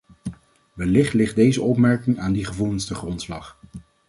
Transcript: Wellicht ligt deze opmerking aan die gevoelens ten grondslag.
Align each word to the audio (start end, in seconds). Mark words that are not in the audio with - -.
Wellicht 0.73 1.13
ligt 1.13 1.35
deze 1.35 1.61
opmerking 1.61 2.19
aan 2.19 2.31
die 2.33 2.45
gevoelens 2.45 2.85
ten 2.85 2.95
grondslag. 2.95 3.57